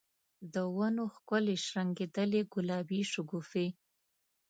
[0.53, 3.67] د ونو ښکلي شرنګیدلي ګلابې شګوفي